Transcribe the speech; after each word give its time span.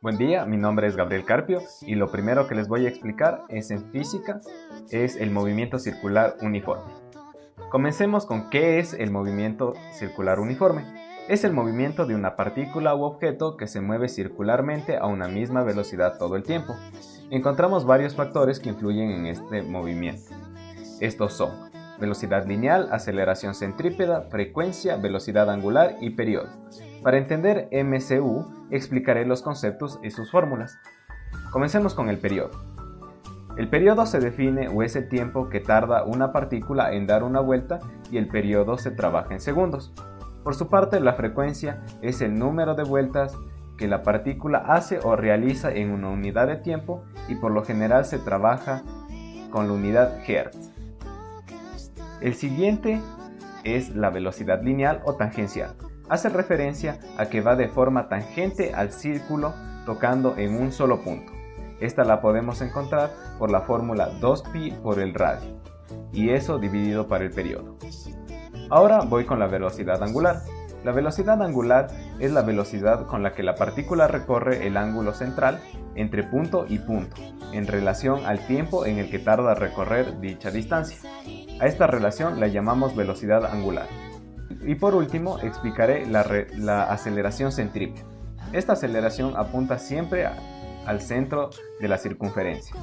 Buen 0.00 0.16
día, 0.16 0.44
mi 0.46 0.56
nombre 0.56 0.86
es 0.86 0.94
Gabriel 0.94 1.24
Carpio 1.24 1.60
y 1.82 1.96
lo 1.96 2.12
primero 2.12 2.46
que 2.46 2.54
les 2.54 2.68
voy 2.68 2.86
a 2.86 2.88
explicar 2.88 3.42
es 3.48 3.72
en 3.72 3.90
física, 3.90 4.40
es 4.90 5.16
el 5.16 5.32
movimiento 5.32 5.80
circular 5.80 6.36
uniforme. 6.40 6.92
Comencemos 7.68 8.24
con 8.24 8.48
qué 8.48 8.78
es 8.78 8.94
el 8.94 9.10
movimiento 9.10 9.74
circular 9.90 10.38
uniforme. 10.38 10.84
Es 11.28 11.42
el 11.42 11.52
movimiento 11.52 12.06
de 12.06 12.14
una 12.14 12.36
partícula 12.36 12.94
u 12.94 13.02
objeto 13.02 13.56
que 13.56 13.66
se 13.66 13.80
mueve 13.80 14.08
circularmente 14.08 14.96
a 14.96 15.06
una 15.06 15.26
misma 15.26 15.64
velocidad 15.64 16.16
todo 16.16 16.36
el 16.36 16.44
tiempo. 16.44 16.76
Encontramos 17.30 17.84
varios 17.84 18.14
factores 18.14 18.60
que 18.60 18.68
influyen 18.68 19.10
en 19.10 19.26
este 19.26 19.62
movimiento. 19.62 20.30
Estos 21.00 21.32
son 21.32 21.50
velocidad 21.98 22.46
lineal, 22.46 22.88
aceleración 22.92 23.56
centrípeta, 23.56 24.22
frecuencia, 24.30 24.96
velocidad 24.96 25.50
angular 25.50 25.96
y 26.00 26.10
periodo. 26.10 26.50
Para 27.02 27.18
entender 27.18 27.68
MCU, 27.72 28.46
explicaré 28.70 29.24
los 29.24 29.42
conceptos 29.42 30.00
y 30.02 30.10
sus 30.10 30.30
fórmulas. 30.30 30.78
Comencemos 31.52 31.94
con 31.94 32.08
el 32.08 32.18
periodo. 32.18 32.50
El 33.56 33.68
periodo 33.68 34.06
se 34.06 34.20
define 34.20 34.68
o 34.68 34.82
es 34.82 34.94
el 34.96 35.08
tiempo 35.08 35.48
que 35.48 35.60
tarda 35.60 36.04
una 36.04 36.32
partícula 36.32 36.92
en 36.92 37.06
dar 37.06 37.22
una 37.22 37.40
vuelta 37.40 37.80
y 38.10 38.18
el 38.18 38.28
periodo 38.28 38.78
se 38.78 38.90
trabaja 38.90 39.34
en 39.34 39.40
segundos. 39.40 39.92
Por 40.44 40.54
su 40.54 40.68
parte, 40.68 41.00
la 41.00 41.14
frecuencia 41.14 41.82
es 42.02 42.20
el 42.20 42.38
número 42.38 42.74
de 42.74 42.84
vueltas 42.84 43.36
que 43.76 43.88
la 43.88 44.02
partícula 44.02 44.58
hace 44.58 44.98
o 45.02 45.16
realiza 45.16 45.72
en 45.72 45.90
una 45.90 46.08
unidad 46.08 46.48
de 46.48 46.56
tiempo 46.56 47.04
y 47.28 47.36
por 47.36 47.52
lo 47.52 47.64
general 47.64 48.04
se 48.04 48.18
trabaja 48.18 48.82
con 49.50 49.68
la 49.68 49.72
unidad 49.72 50.18
Hertz. 50.26 50.70
El 52.20 52.34
siguiente 52.34 53.00
es 53.64 53.94
la 53.94 54.10
velocidad 54.10 54.62
lineal 54.62 55.00
o 55.04 55.14
tangencial. 55.14 55.74
Hace 56.08 56.30
referencia 56.30 56.98
a 57.18 57.26
que 57.26 57.42
va 57.42 57.54
de 57.54 57.68
forma 57.68 58.08
tangente 58.08 58.72
al 58.74 58.92
círculo 58.92 59.54
tocando 59.84 60.36
en 60.36 60.54
un 60.54 60.72
solo 60.72 61.02
punto. 61.02 61.32
Esta 61.80 62.02
la 62.04 62.20
podemos 62.20 62.60
encontrar 62.62 63.10
por 63.38 63.50
la 63.50 63.60
fórmula 63.60 64.10
2pi 64.20 64.80
por 64.80 65.00
el 65.00 65.14
radio, 65.14 65.60
y 66.12 66.30
eso 66.30 66.58
dividido 66.58 67.08
para 67.08 67.24
el 67.24 67.30
periodo. 67.30 67.76
Ahora 68.70 69.00
voy 69.00 69.26
con 69.26 69.38
la 69.38 69.46
velocidad 69.46 70.02
angular. 70.02 70.42
La 70.84 70.92
velocidad 70.92 71.42
angular 71.42 71.88
es 72.18 72.32
la 72.32 72.42
velocidad 72.42 73.06
con 73.06 73.22
la 73.22 73.32
que 73.32 73.42
la 73.42 73.54
partícula 73.54 74.08
recorre 74.08 74.66
el 74.66 74.76
ángulo 74.76 75.12
central 75.12 75.60
entre 75.94 76.22
punto 76.22 76.64
y 76.68 76.78
punto, 76.78 77.16
en 77.52 77.66
relación 77.66 78.24
al 78.24 78.46
tiempo 78.46 78.86
en 78.86 78.98
el 78.98 79.10
que 79.10 79.18
tarda 79.18 79.54
recorrer 79.54 80.20
dicha 80.20 80.50
distancia. 80.50 80.98
A 81.60 81.66
esta 81.66 81.86
relación 81.86 82.40
la 82.40 82.46
llamamos 82.46 82.96
velocidad 82.96 83.44
angular. 83.44 83.86
Y 84.64 84.74
por 84.74 84.94
último, 84.94 85.38
explicaré 85.38 86.06
la, 86.06 86.84
aceleración 86.84 87.52
centrípeta. 87.52 88.06
Esta 88.52 88.72
aceleración 88.72 89.36
apunta 89.36 89.78
siempre 89.78 90.26
al 90.86 91.00
centro 91.00 91.50
de 91.80 91.88
la 91.88 91.98
circunferencia. 91.98 92.74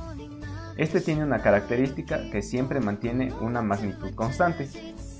Este 0.78 1.00
tiene 1.00 1.24
una 1.24 1.40
característica 1.40 2.30
que 2.32 2.42
siempre 2.42 2.80
mantiene 2.80 3.32
una 3.42 3.62
magnitud 3.62 4.14
constante. 4.14 4.70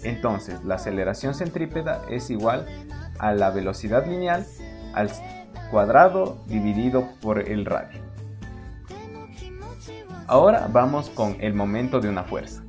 Entonces, 0.04 0.64
la 0.64 0.76
aceleración 0.76 1.34
centrípeta 1.34 2.02
es 2.10 2.30
igual 2.30 2.68
a 3.18 3.34
la 3.34 3.50
velocidad 3.50 4.06
lineal 4.06 4.46
al 4.94 5.10
cuadrado 5.72 6.38
dividido 6.48 7.08
por 7.22 7.40
el 7.40 7.66
radio. 7.66 8.02
Ahora 10.28 10.68
vamos 10.72 11.10
con 11.10 11.38
el 11.40 11.54
momento 11.54 12.00
de 12.00 12.10
una 12.10 12.24
fuerza. 12.24 12.65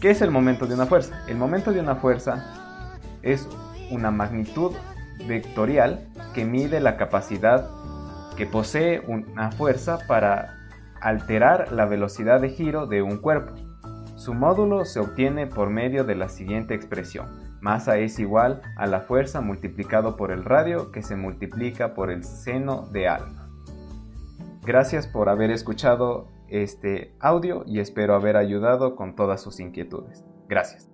¿Qué 0.00 0.10
es 0.10 0.22
el 0.22 0.30
momento 0.30 0.68
de 0.68 0.74
una 0.74 0.86
fuerza? 0.86 1.24
El 1.26 1.38
momento 1.38 1.72
de 1.72 1.80
una 1.80 1.96
fuerza 1.96 2.94
es 3.22 3.48
una 3.90 4.12
magnitud 4.12 4.72
vectorial 5.26 6.08
que 6.34 6.44
mide 6.44 6.78
la 6.78 6.96
capacidad 6.96 7.68
que 8.36 8.46
posee 8.46 9.00
una 9.08 9.50
fuerza 9.50 9.98
para 10.06 10.56
alterar 11.00 11.72
la 11.72 11.86
velocidad 11.86 12.40
de 12.40 12.50
giro 12.50 12.86
de 12.86 13.02
un 13.02 13.18
cuerpo. 13.18 13.54
Su 14.14 14.34
módulo 14.34 14.84
se 14.84 15.00
obtiene 15.00 15.48
por 15.48 15.68
medio 15.70 16.04
de 16.04 16.14
la 16.14 16.28
siguiente 16.28 16.74
expresión. 16.74 17.58
Masa 17.60 17.98
es 17.98 18.20
igual 18.20 18.62
a 18.76 18.86
la 18.86 19.00
fuerza 19.00 19.40
multiplicado 19.40 20.16
por 20.16 20.30
el 20.30 20.44
radio 20.44 20.92
que 20.92 21.02
se 21.02 21.16
multiplica 21.16 21.94
por 21.94 22.12
el 22.12 22.22
seno 22.22 22.86
de 22.92 23.08
alfa. 23.08 23.48
Gracias 24.62 25.08
por 25.08 25.28
haber 25.28 25.50
escuchado 25.50 26.28
este 26.50 27.14
audio 27.20 27.64
y 27.66 27.80
espero 27.80 28.14
haber 28.14 28.36
ayudado 28.36 28.96
con 28.96 29.14
todas 29.14 29.42
sus 29.42 29.60
inquietudes. 29.60 30.24
Gracias. 30.48 30.90